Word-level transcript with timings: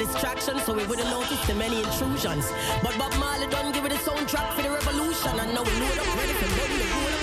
of 0.00 0.12
distraction, 0.12 0.58
so 0.60 0.72
we 0.72 0.84
wouldn't 0.86 1.08
notice 1.08 1.46
the 1.46 1.54
many 1.54 1.82
intrusions. 1.82 2.50
But 2.82 2.96
Bob 2.98 3.14
Marley 3.18 3.46
done 3.48 3.72
give 3.72 3.84
it 3.84 3.92
own 4.08 4.26
track 4.26 4.54
for 4.54 4.62
the 4.62 4.70
revolution, 4.70 5.38
and 5.38 5.54
now 5.54 5.62
we 5.62 5.72
load 5.80 5.98
up 5.98 6.16
ready 6.16 6.32
to 6.32 6.46
burn 6.56 6.78
the 6.78 6.84
ruler. 6.84 7.15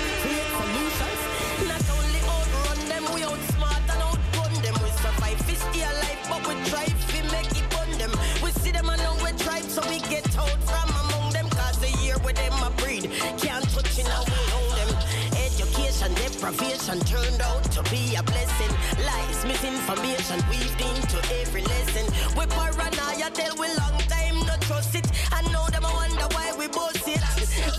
deprivation 16.43 16.99
turned 17.01 17.41
out 17.41 17.63
to 17.71 17.81
be 17.83 18.15
a 18.15 18.23
blessing. 18.23 18.75
Lies, 19.05 19.45
misinformation 19.45 20.43
weaved 20.49 20.81
into 20.81 21.17
every 21.39 21.61
lesson. 21.61 22.05
We 22.37 22.45
paranoia 22.47 23.29
tell 23.31 23.55
we 23.55 23.67
long 23.67 23.97
time 24.09 24.45
not 24.45 24.61
trust 24.61 24.93
it. 24.95 25.07
I 25.31 25.41
know 25.53 25.65
them, 25.67 25.85
I 25.85 25.93
wonder 25.93 26.27
why 26.35 26.53
we 26.57 26.67
boast 26.67 27.07
it. 27.07 27.21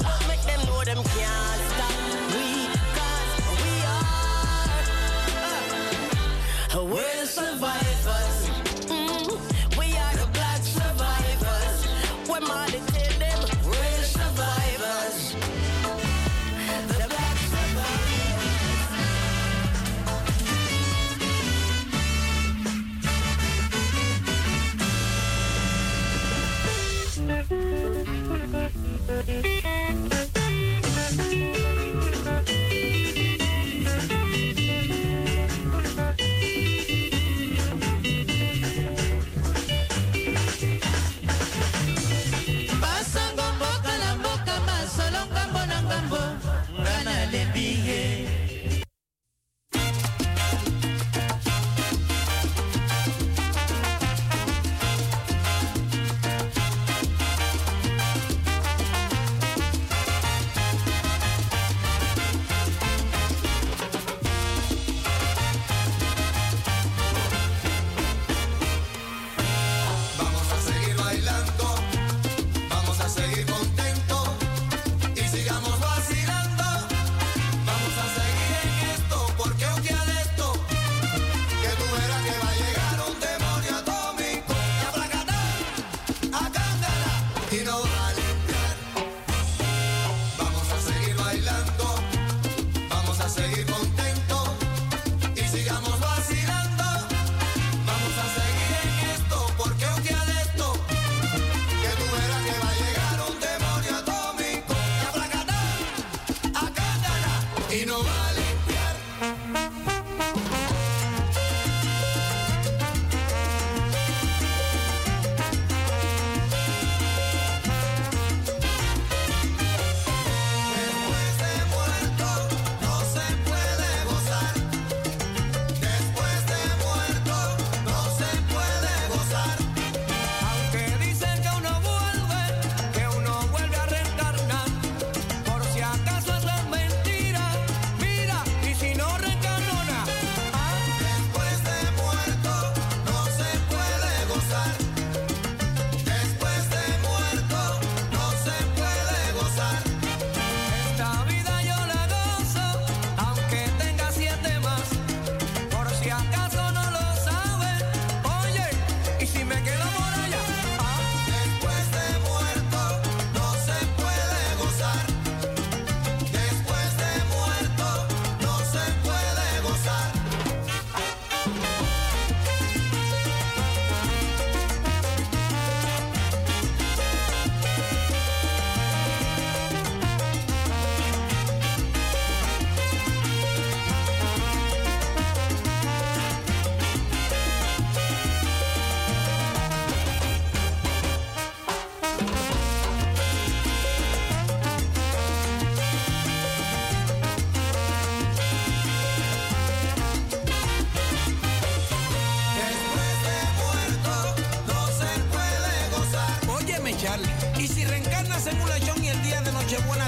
But 0.02 0.28
make 0.28 0.40
them 0.44 0.64
know 0.66 0.82
them 0.82 1.04
can't 1.04 1.60
stop. 1.72 1.92
We, 2.32 2.68
cause 2.96 3.36
we 3.60 3.72
are. 6.72 6.80
Uh, 6.80 6.84
we're 6.84 7.26
survivors. 7.26 8.03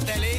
Natalie. 0.06 0.35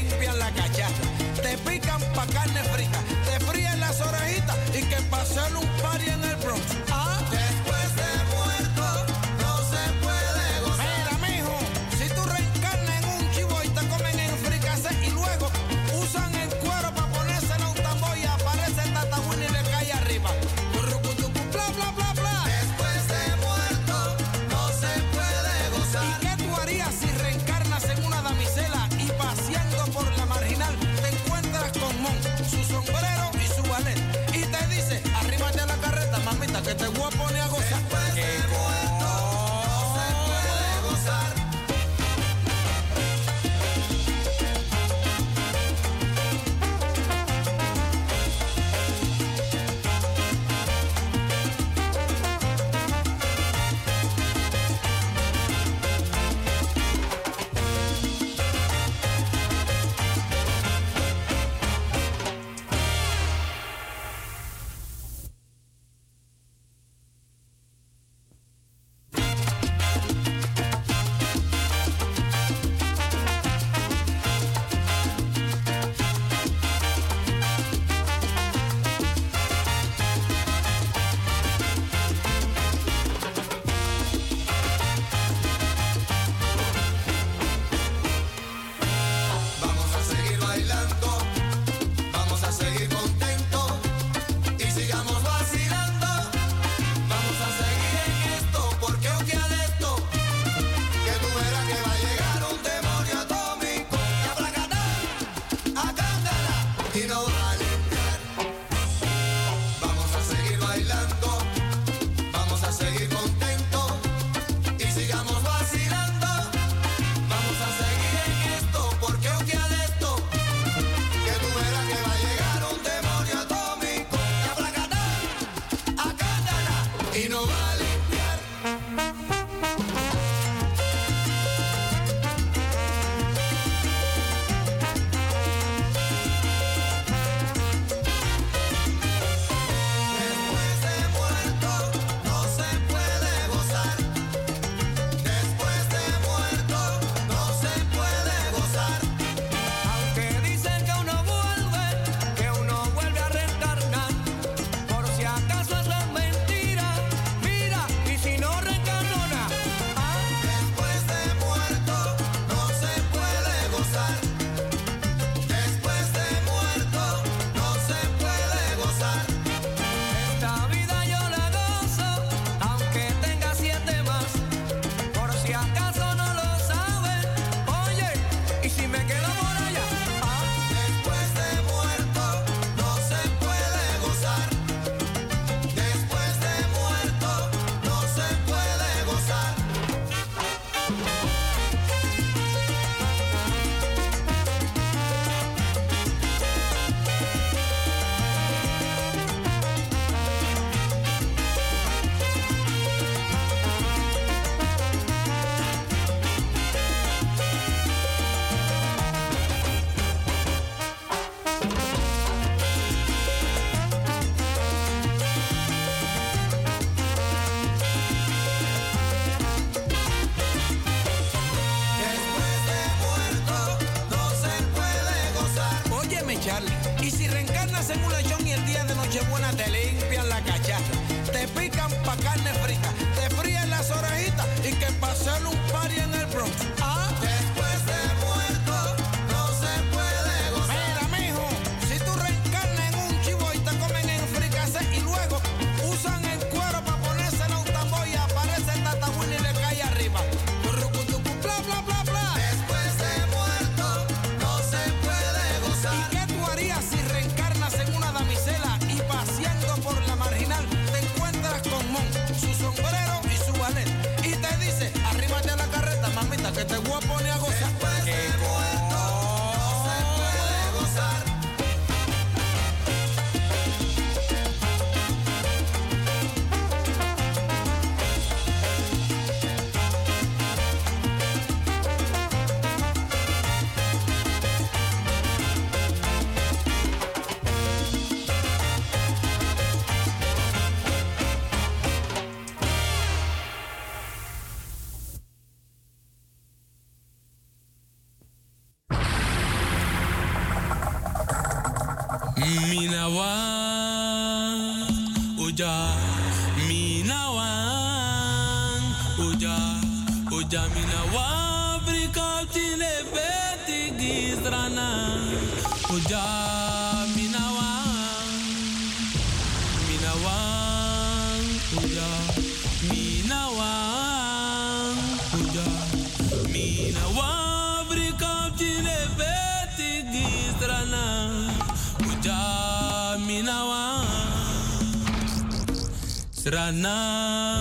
Rana, 336.50 337.60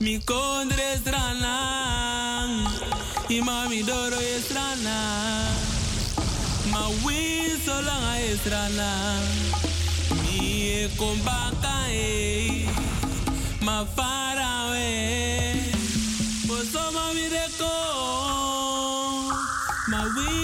mi 0.00 0.18
condre 0.18 0.94
es 0.94 1.04
rana, 1.04 2.66
y 3.28 3.40
mami 3.40 3.82
doro 3.82 4.16
es 4.18 4.52
rana, 4.52 5.48
ma 6.72 6.88
wisolanga 7.04 8.18
es 8.18 8.44
rana, 8.50 9.20
mi 10.24 10.88
combaka 10.96 11.86
e, 11.88 12.66
ma 13.60 13.86
fara 13.94 14.70
we, 14.72 15.62
poso 16.48 16.90
mami 16.90 17.28
deko, 17.28 17.74
ma 19.86 20.02
wisolanga 20.16 20.41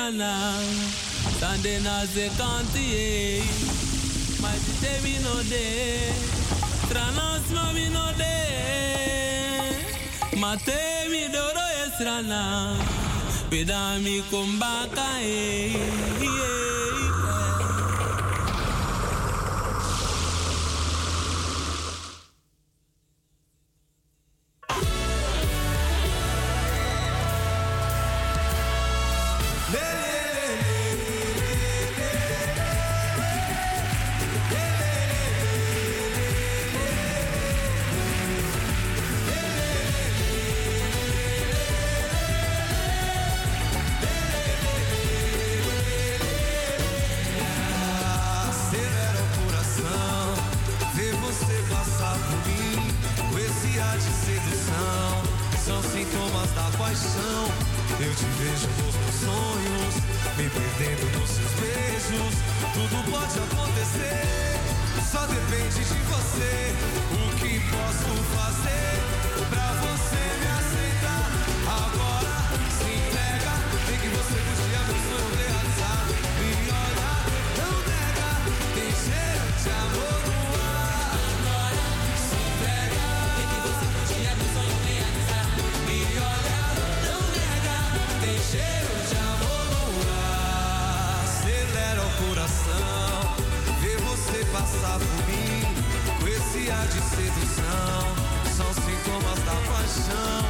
kana 0.00 0.34
sande 1.40 1.74
na 1.84 1.96
ze 2.12 2.26
kanti 2.38 2.86
my 4.42 4.56
te 4.80 4.92
vi 5.02 5.14
no 5.24 5.34
de 5.52 5.66
tranas 6.90 7.44
ma 7.56 7.66
vi 7.76 7.86
no 7.96 8.06
de 8.20 8.36
mate 10.42 10.80
mi 11.12 11.22
doro 11.34 11.66
esrana 11.84 12.42
pedami 13.50 14.16
kumbaka 14.30 15.08
e 15.20 16.19
Te 58.20 58.26
vejo 58.26 58.68
nos 58.84 58.94
meus 59.00 59.14
sonhos, 59.14 59.94
me 60.36 60.50
perdendo 60.50 61.18
nos 61.18 61.30
seus 61.30 61.52
beijos. 61.58 62.34
Tudo 62.74 63.02
pode 63.10 63.38
acontecer, 63.38 64.60
só 65.10 65.24
depende 65.26 65.82
de 65.82 66.00
você. 66.04 66.74
O 67.14 67.36
que 67.36 67.60
posso 67.70 68.22
fazer? 68.36 68.79
de 96.70 97.02
sedução 97.02 98.14
são 98.56 98.72
sintomas 98.74 99.38
da 99.44 99.54
paixão. 99.66 100.44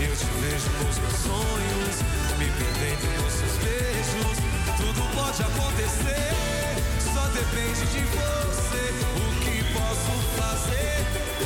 Eu 0.00 0.16
te 0.16 0.24
vejo 0.40 0.70
nos 0.78 0.98
meus 0.98 1.16
sonhos, 1.20 1.96
me 2.38 2.46
perdendo 2.46 3.22
nos 3.22 3.32
seus 3.34 3.56
beijos. 3.58 4.36
Tudo 4.78 5.02
pode 5.14 5.42
acontecer, 5.42 6.32
só 7.12 7.26
depende 7.28 7.84
de 7.92 8.00
você. 8.08 8.84
O 9.16 9.40
que 9.44 9.64
posso 9.74 10.12
fazer 10.40 11.04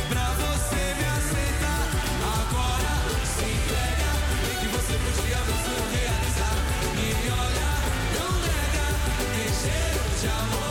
pra 0.08 0.30
você 0.30 0.94
me 0.94 1.06
aceitar? 1.18 1.90
Agora 2.38 2.94
se 3.26 3.44
entrega, 3.44 4.10
tem 4.46 4.56
que 4.60 4.68
você 4.76 4.94
podia 4.94 5.38
me 5.38 5.54
realizar. 5.90 6.56
Me 6.94 7.30
olha, 7.30 7.70
não 8.14 8.32
nega, 8.46 8.88
tem 9.34 9.50
cheiro 9.58 10.02
de 10.20 10.28
amor. 10.28 10.69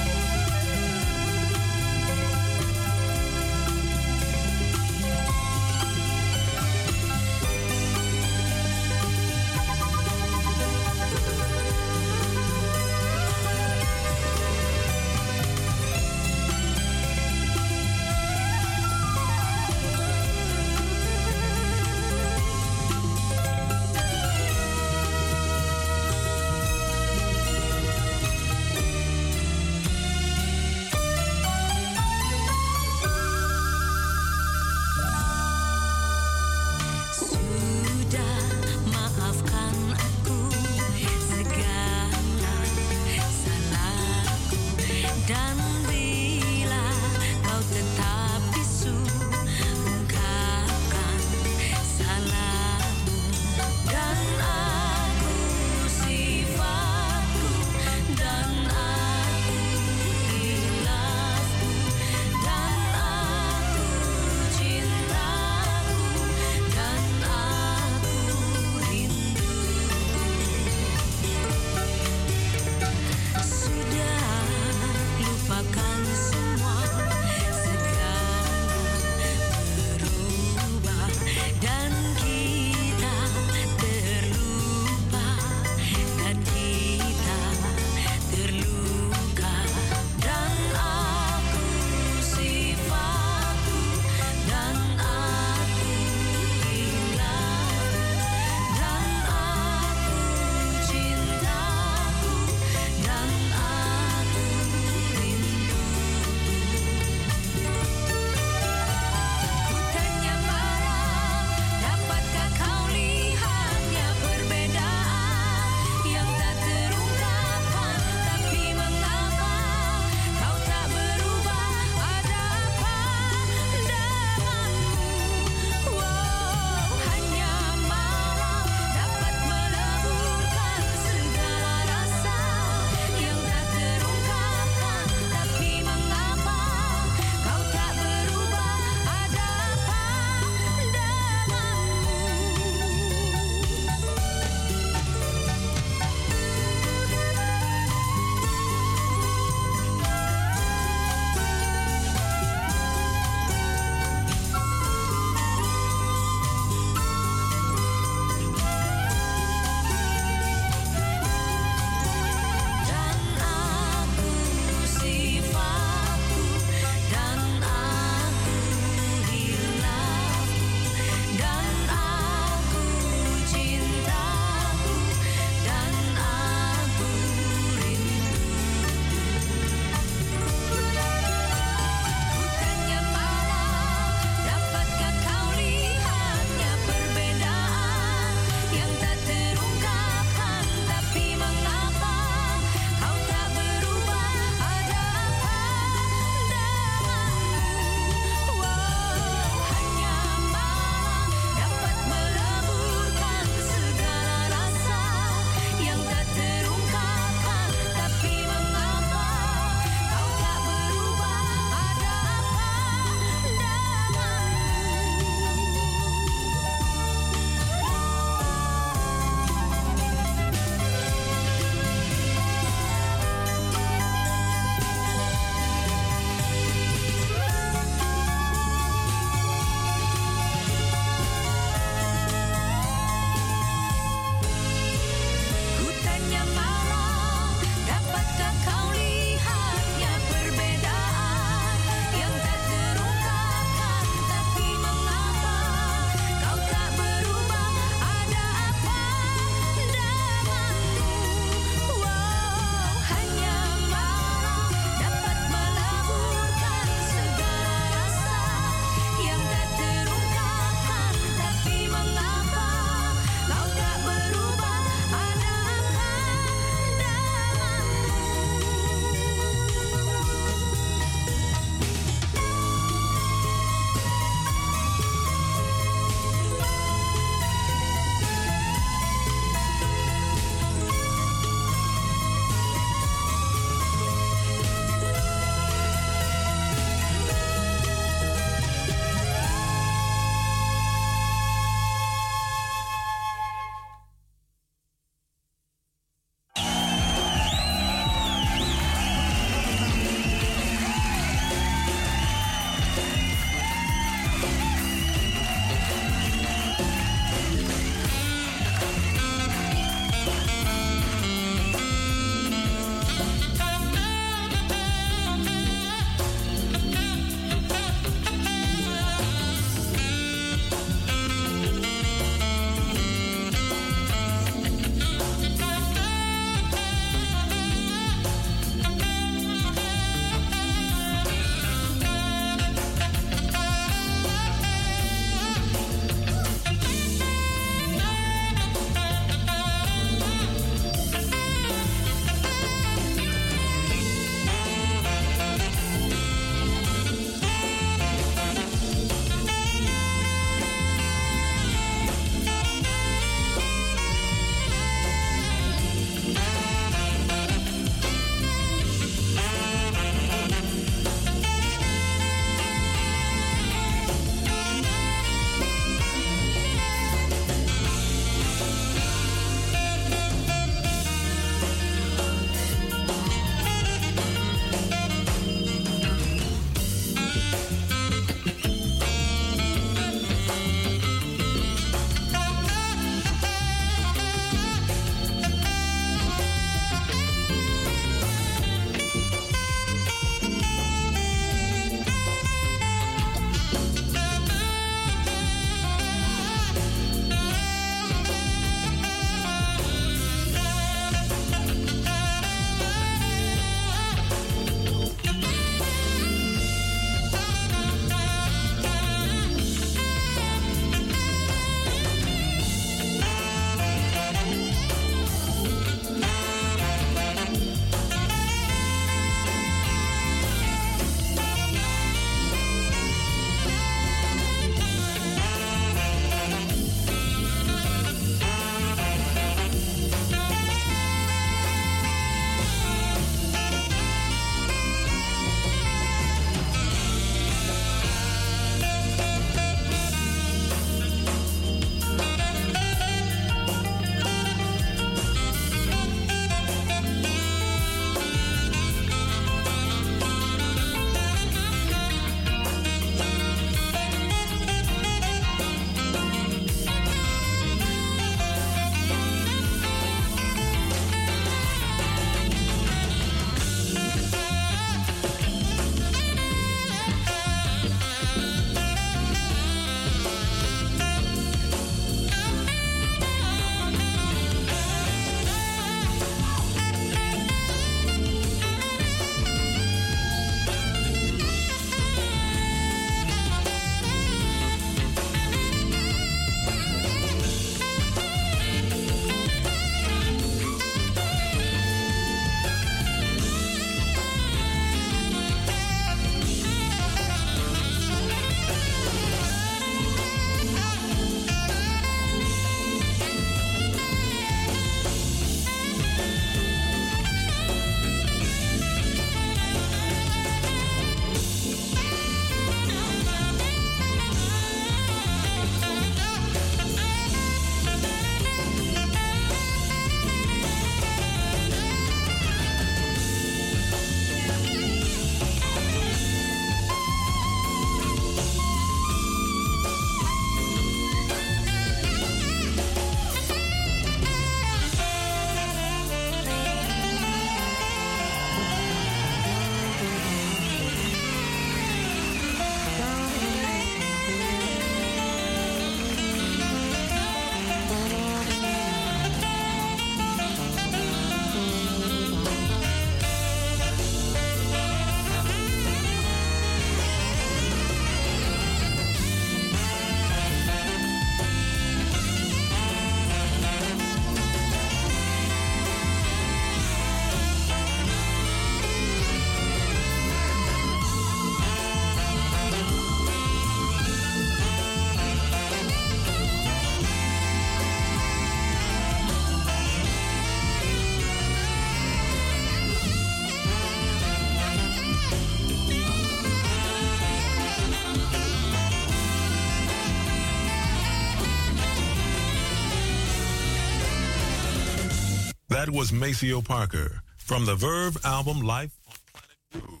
was 595.92 596.10
Maceo 596.10 596.62
Parker 596.62 597.20
from 597.36 597.66
the 597.66 597.74
Verve 597.74 598.16
album 598.24 598.62
Life 598.62 598.92
on 599.06 599.14
Planet 599.30 599.86
Groove. 599.86 600.00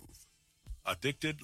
Addicted. 0.86 1.38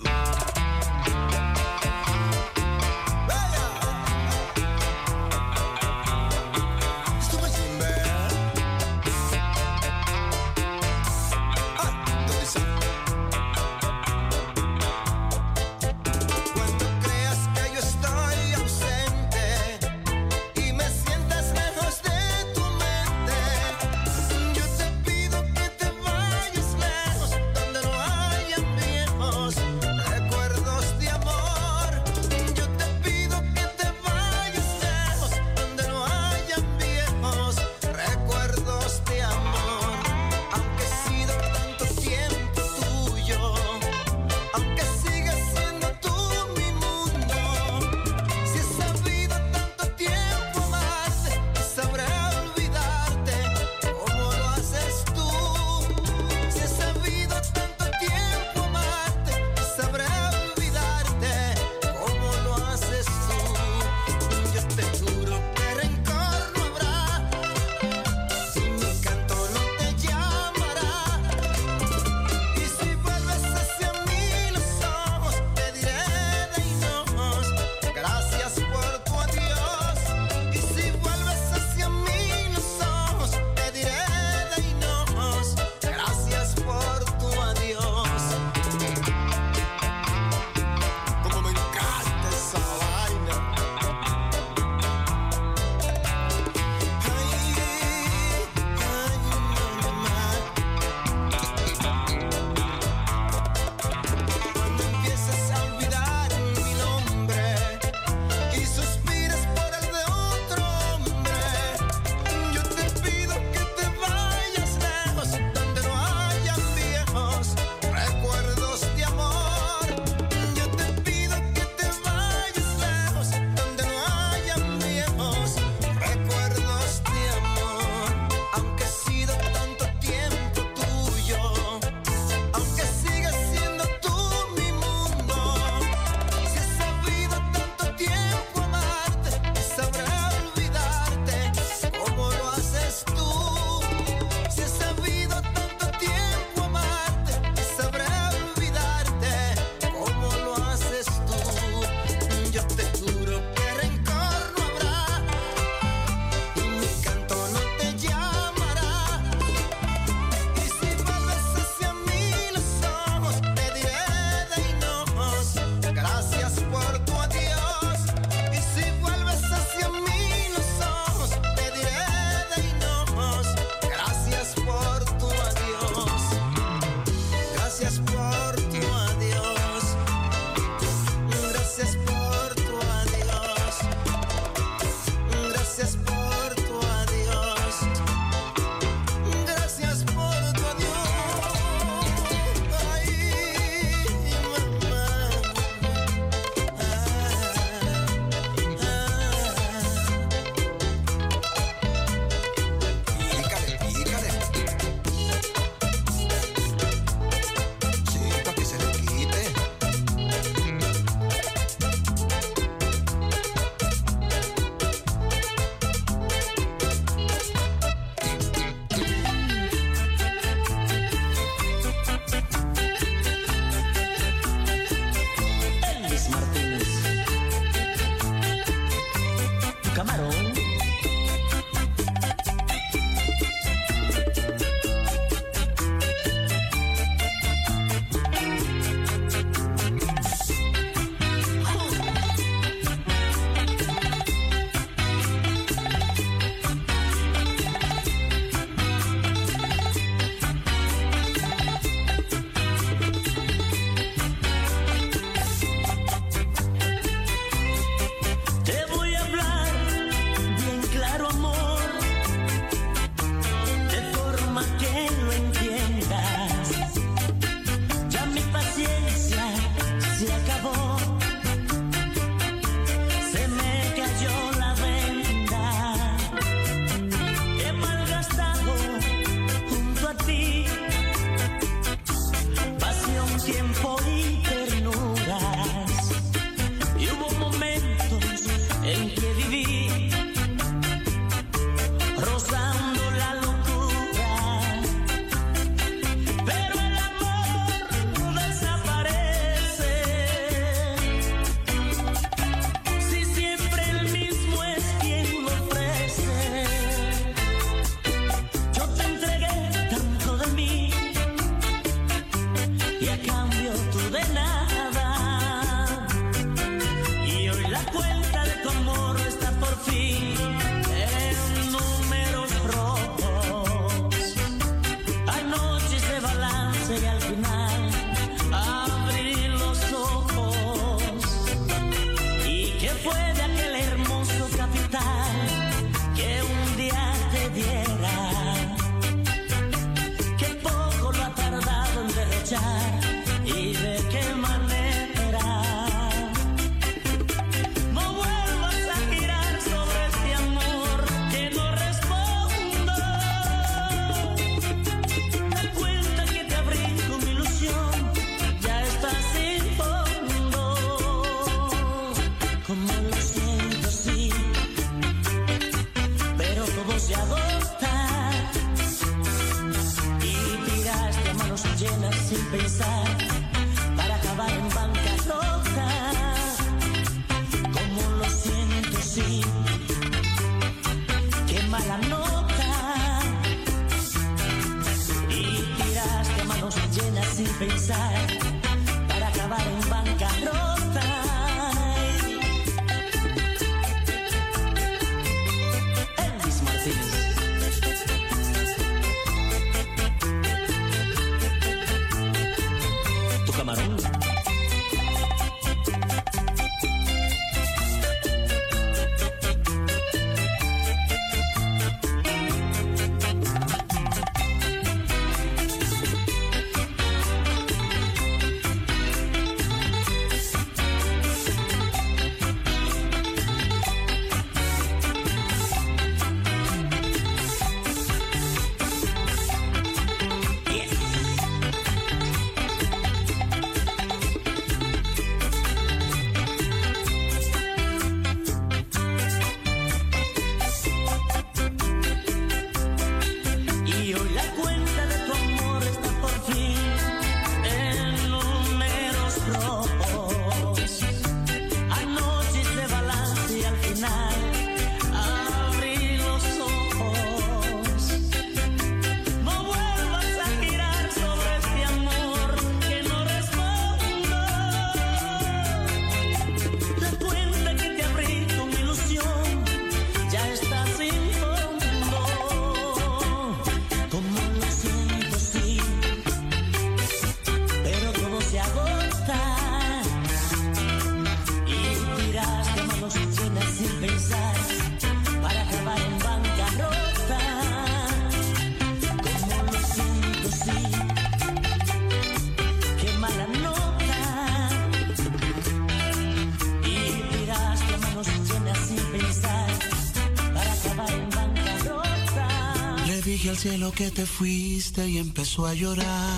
cielo 503.59 503.91
que 503.91 504.09
te 504.13 504.25
fuiste 504.25 505.09
y 505.09 505.19
empezó 505.19 505.67
a 505.67 505.75
llorar. 505.75 506.37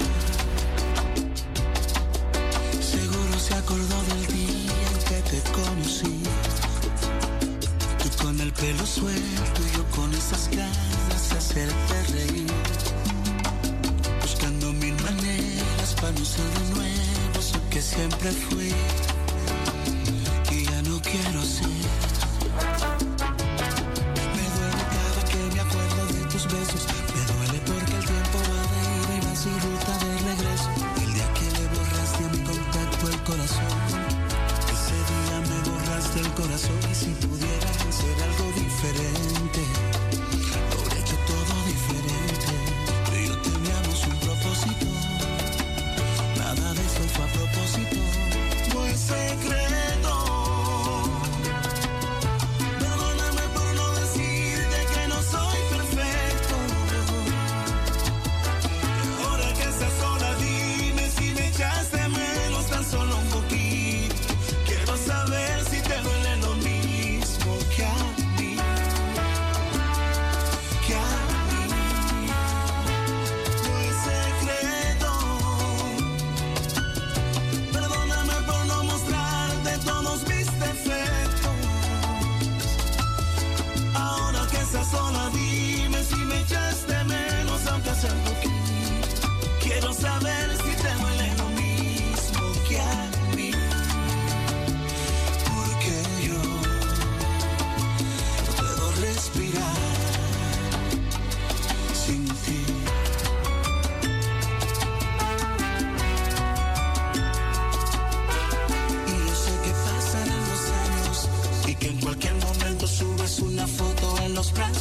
Seguro 2.81 3.39
se 3.39 3.55
acordó 3.55 4.03
del 4.09 4.27
día 4.27 4.73
en 4.89 4.99
que 5.07 5.31
te 5.31 5.51
conocí. 5.51 6.23
Tú 8.03 8.25
con 8.25 8.41
el 8.41 8.51
pelo 8.55 8.87
suelto 8.87 9.61
y 9.69 9.77
yo 9.77 9.85
con 9.95 10.15
esas 10.15 10.49
ganas 10.49 11.29
de 11.29 11.37
hacerte 11.37 12.03
reír. 12.15 12.47
Buscando 14.23 14.73
mil 14.73 14.95
maneras 15.03 15.95
para 16.01 16.13
no 16.13 16.25
ser 16.25 16.49
de 16.59 16.75
nuevo 16.75 17.39
eso 17.39 17.61
que 17.69 17.83
siempre 17.83 18.31
fui. 18.33 18.73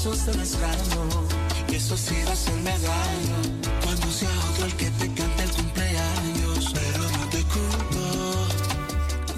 Es 0.05 0.57
raro, 0.61 1.27
y 1.69 1.75
eso 1.75 1.97
sí 1.97 2.15
va 2.23 2.29
a 2.29 2.33
hacerme 2.33 2.71
daño. 2.71 3.59
Cuando 3.83 4.09
sea 4.09 4.29
otro 4.49 4.65
el 4.65 4.73
que 4.75 4.89
te 4.91 5.07
cante 5.07 5.43
el 5.43 5.49
cumpleaños, 5.49 6.73
pero 6.73 7.03
no 7.03 7.29
te 7.29 7.43
culpo. 7.43 8.47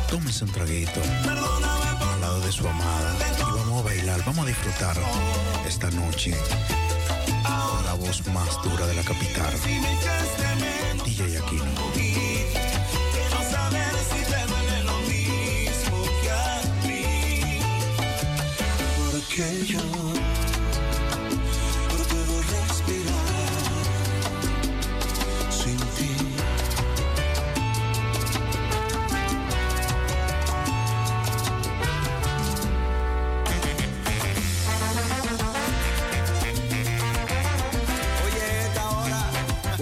Tómense 0.08 0.44
un 0.44 0.52
traguito 0.52 1.02
al 1.26 2.22
lado 2.22 2.42
de 2.42 2.52
su 2.52 2.68
amada 2.68 3.16
y 3.40 3.58
vamos 3.58 3.82
a 3.82 3.86
bailar, 3.86 4.24
vamos 4.24 4.46
a 4.46 4.48
disfrutar 4.50 4.96
esta 5.66 5.90
noche 5.90 6.36
la 7.86 7.94
voz 7.94 8.26
más 8.28 8.62
dura 8.64 8.86
de 8.88 8.96
la 8.96 9.04
capital. 9.04 9.54
DJ 11.06 11.38
Aquino. 11.38 11.88
Que 19.36 19.66
yo 19.68 19.97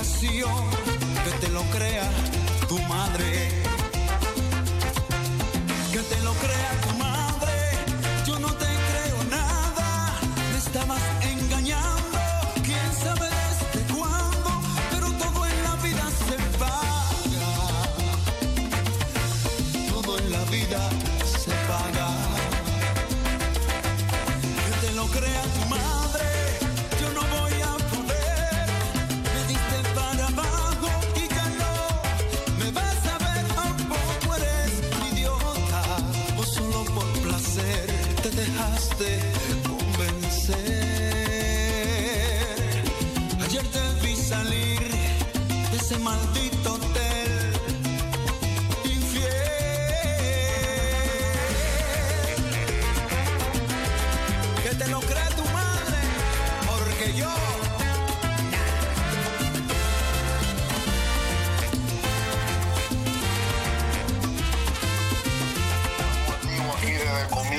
que 0.00 1.46
te 1.46 1.48
lo 1.48 1.60
crea 1.64 2.08
tu 2.68 2.78
madre. 2.84 3.50
Que 5.92 5.98
te 5.98 6.20
lo 6.22 6.32
crea 6.34 6.70
tu 6.80 6.88
madre, 6.94 6.99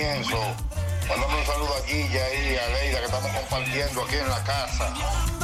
comienzo. 0.02 0.38
Mandando 1.08 1.38
un 1.38 1.46
saludo 1.46 1.76
a 1.76 1.86
Guilla 1.86 2.34
y 2.34 2.58
a 2.58 2.68
Leida 2.70 3.00
que 3.00 3.06
estamos 3.06 3.32
compartiendo 3.32 4.04
aquí 4.04 4.16
en 4.16 4.30
la 4.30 4.44
casa. 4.44 5.41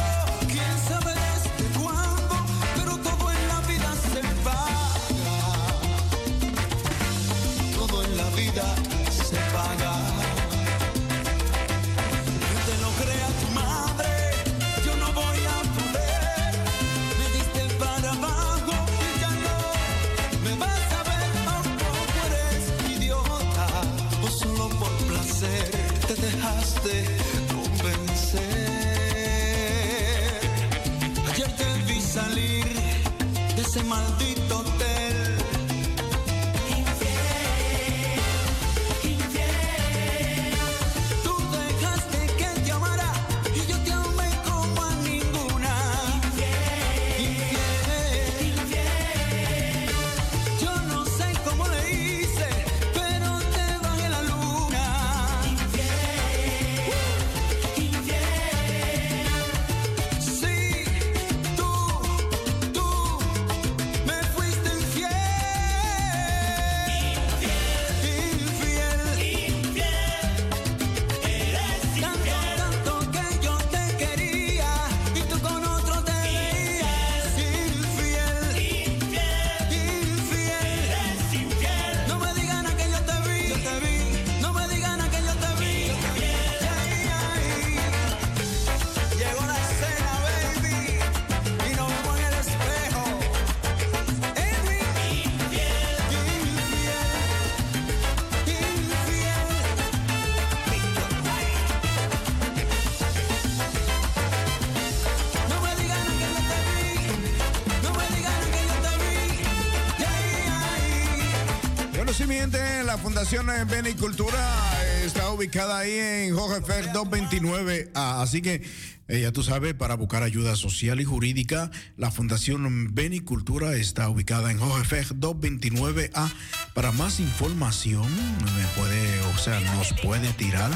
Mi 112.07 112.35
gente, 112.35 112.83
la 112.83 112.97
Fundación 112.97 113.49
eh, 113.49 113.65
Benicultura 113.65 114.39
eh, 114.81 115.03
está 115.05 115.29
ubicada 115.29 115.79
ahí 115.79 115.91
en 115.91 116.35
Jorge 116.35 116.61
Fer 116.61 116.85
229A. 116.93 117.89
Así 117.93 118.41
que 118.41 118.63
eh, 119.09 119.21
ya 119.21 119.31
tú 119.31 119.41
sabes, 119.43 119.73
para 119.73 119.95
buscar 119.95 120.23
ayuda 120.23 120.55
social 120.55 120.99
y 120.99 121.05
jurídica, 121.05 121.69
la 121.95 122.09
Fundación 122.09 122.95
Benicultura 122.95 123.75
está 123.75 124.09
ubicada 124.09 124.49
en 124.51 124.57
Jorge 124.57 124.85
Fer 124.85 125.05
229A. 125.15 126.31
Para 126.73 126.91
más 126.93 127.19
información, 127.19 128.07
me 128.55 128.65
puede, 128.77 129.21
o 129.21 129.37
sea, 129.37 129.59
nos 129.75 129.93
puede 130.01 130.33
tirar 130.33 130.71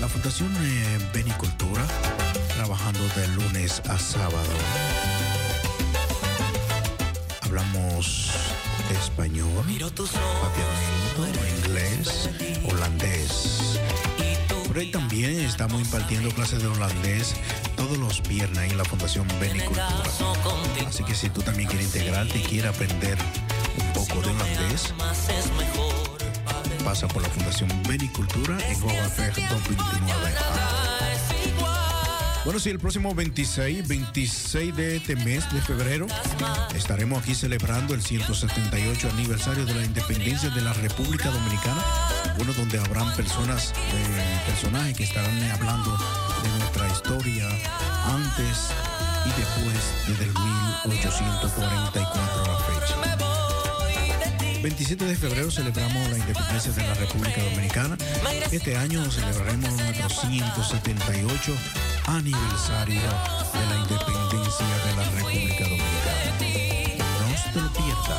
La 0.00 0.08
Fundación 0.08 0.50
eh, 0.60 0.98
Benicultura, 1.14 1.86
trabajando 2.74 3.06
de 3.14 3.28
lunes 3.28 3.80
a 3.88 3.98
sábado. 3.98 4.48
Hablamos 7.42 8.32
español, 8.90 9.64
papiamento, 9.64 11.38
inglés, 11.58 12.30
holandés. 12.64 13.78
Por 14.66 14.78
ahí 14.78 14.90
también 14.90 15.38
estamos 15.40 15.80
impartiendo 15.80 16.30
clases 16.30 16.62
de 16.62 16.68
holandés 16.68 17.34
todos 17.76 17.96
los 17.96 18.26
viernes 18.28 18.72
en 18.72 18.76
la 18.76 18.84
Fundación 18.84 19.28
Benicultura. 19.38 19.88
Así 20.88 21.04
que 21.04 21.14
si 21.14 21.28
tú 21.28 21.42
también 21.42 21.68
quieres 21.68 21.86
integrarte 21.86 22.38
y 22.38 22.42
quieres 22.42 22.74
aprender 22.74 23.18
un 23.78 23.92
poco 23.92 24.20
de 24.20 24.30
holandés, 24.30 24.92
pasa 26.84 27.06
por 27.06 27.22
la 27.22 27.28
Fundación 27.28 27.70
Benicultura 27.88 28.58
en 28.68 28.80
Jovafer 28.80 29.32
229. 29.32 30.93
Bueno, 32.44 32.60
sí, 32.60 32.68
el 32.68 32.78
próximo 32.78 33.14
26, 33.14 33.88
26 33.88 34.76
de 34.76 34.96
este 34.96 35.16
mes 35.16 35.50
de 35.50 35.62
febrero 35.62 36.06
estaremos 36.76 37.22
aquí 37.22 37.34
celebrando 37.34 37.94
el 37.94 38.02
178 38.02 39.08
aniversario 39.08 39.64
de 39.64 39.74
la 39.74 39.82
independencia 39.82 40.50
de 40.50 40.60
la 40.60 40.74
República 40.74 41.30
Dominicana. 41.30 41.82
Bueno, 42.36 42.52
donde 42.52 42.78
habrán 42.78 43.10
personas, 43.16 43.72
eh, 43.72 44.40
personajes 44.46 44.94
que 44.94 45.04
estarán 45.04 45.42
hablando 45.52 45.96
de 46.42 46.50
nuestra 46.58 46.86
historia 46.88 47.48
antes 48.08 48.68
y 49.24 49.30
después 49.40 49.78
desde 50.06 50.24
el 50.24 50.34
1844 50.34 52.44
a 52.44 52.46
la 52.46 52.58
fecha. 52.58 52.94
27 54.62 55.02
de 55.04 55.16
febrero 55.16 55.50
celebramos 55.50 56.10
la 56.10 56.18
independencia 56.18 56.72
de 56.72 56.82
la 56.82 56.92
República 56.94 57.42
Dominicana. 57.42 57.96
Este 58.50 58.76
año 58.76 59.10
celebraremos 59.10 59.72
nuestro 59.72 60.10
178 60.10 61.56
aniversario 62.06 63.00
de 63.00 63.66
la 63.66 63.76
independencia 63.76 64.66
de 64.84 64.96
la 64.96 65.04
República 65.10 65.64
Dominicana. 65.64 66.32
No 67.20 67.52
te 67.52 67.60
lo 67.60 67.68
pierda. 67.72 68.16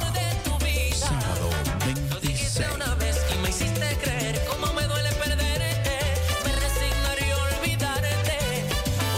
Sábado 0.95 1.49
26. 1.85 2.67
Una 2.75 2.95
vez 2.95 3.17
y 3.33 3.37
me 3.41 3.49
hiciste 3.49 3.97
creer 4.01 4.41
cómo 4.49 4.73
me 4.73 4.83
duele 4.87 5.11
perderte. 5.11 5.99
Me 6.43 6.51
resignaré 6.55 7.31
a 7.31 7.37
olvidarte 7.37 8.39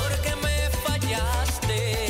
porque 0.01 0.35
me 0.43 0.69
fallaste. 0.85 2.06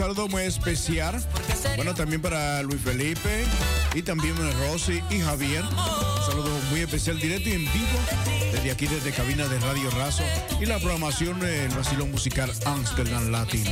Saludo 0.00 0.28
muy 0.28 0.44
especial. 0.44 1.22
Bueno, 1.76 1.94
también 1.94 2.22
para 2.22 2.62
Luis 2.62 2.80
Felipe 2.80 3.44
y 3.94 4.00
también 4.00 4.34
Rosy 4.58 5.02
y 5.10 5.18
Javier. 5.20 5.62
Un 5.62 6.26
saludo 6.26 6.48
muy 6.70 6.80
especial, 6.80 7.20
directo 7.20 7.50
y 7.50 7.52
en 7.52 7.64
vivo 7.64 7.98
desde 8.50 8.70
aquí, 8.70 8.86
desde 8.86 9.12
cabina 9.12 9.46
de 9.46 9.58
Radio 9.58 9.90
Razo 9.90 10.22
y 10.58 10.64
la 10.64 10.78
programación 10.78 11.38
del 11.40 11.68
vacilón 11.74 12.10
musical 12.10 12.50
Amsterdam 12.64 13.30
Latino. 13.30 13.70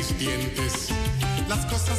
mis 0.00 0.18
dientes. 0.18 0.88
Las 1.46 1.66
cosas 1.66 1.98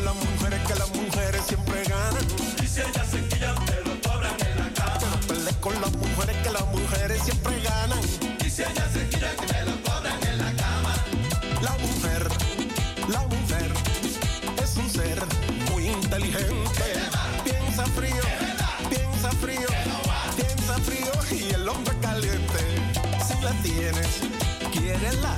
las 0.00 0.14
mujeres 0.14 0.60
que 0.66 0.74
las 0.74 0.90
mujeres 0.94 1.42
siempre 1.46 1.82
ganan. 1.84 2.24
Y 2.62 2.66
si 2.66 2.80
ellas 2.80 3.06
se 3.10 3.26
quillan, 3.28 3.54
te 3.66 3.76
lo 3.84 4.00
cobran 4.00 4.34
en 4.40 4.58
la 4.58 4.72
cama. 4.74 5.20
Con 5.60 5.80
las 5.80 5.92
mujeres 5.92 6.36
que 6.42 6.50
las 6.50 6.66
mujeres 6.66 7.22
siempre 7.22 7.60
ganan. 7.62 8.00
Y 8.44 8.50
si 8.50 8.62
ellas 8.62 8.88
se 8.92 9.08
quillan, 9.08 9.36
te 9.36 9.62
lo 9.64 9.82
cobran 9.82 10.18
en 10.26 10.38
la 10.38 10.52
cama. 10.62 10.94
La 11.62 11.72
mujer, 11.84 12.28
la 13.08 13.20
mujer, 13.20 13.72
es 14.62 14.76
un 14.76 14.90
ser 14.90 15.22
muy 15.70 15.88
inteligente. 15.88 16.84
Piensa 17.44 17.84
frío, 17.86 18.24
piensa 18.88 19.30
frío, 19.42 19.68
piensa 20.36 20.74
frío 20.78 21.12
y 21.30 21.54
el 21.54 21.68
hombre 21.68 21.94
caliente. 22.00 22.60
Si 23.26 23.34
la 23.42 23.52
tienes, 23.62 24.20
quiere 24.72 25.12
la 25.20 25.36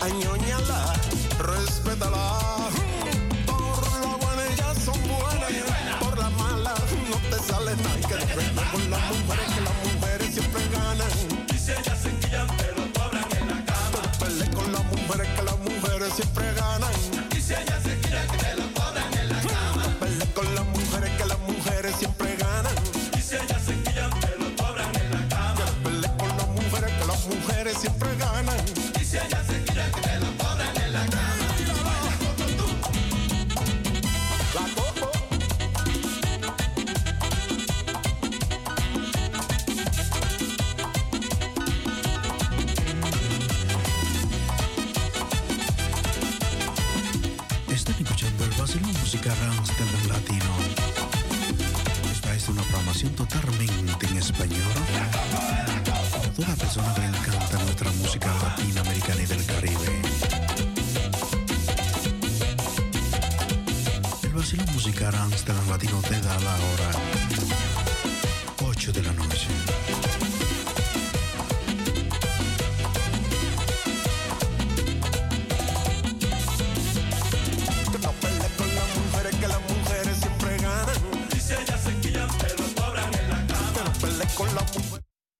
añoña 0.00 0.39